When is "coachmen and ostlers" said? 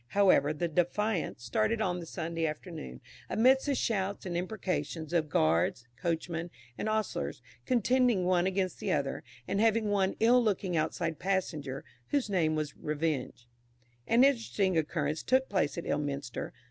5.95-7.43